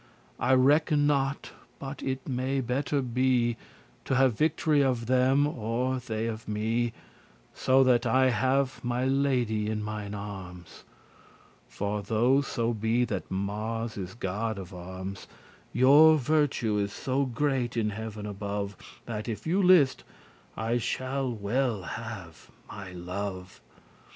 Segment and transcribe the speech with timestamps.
[0.39, 3.65] I *recke not but* it may better be *do not know
[3.99, 6.91] whether* To have vict'ry of them, or they of me,
[7.53, 10.85] So that I have my lady in mine arms.
[11.67, 15.27] For though so be that Mars is god of arms,
[15.71, 18.75] Your virtue is so great in heaven above,
[19.05, 20.03] That, if you list,
[20.57, 23.61] I shall well have my love.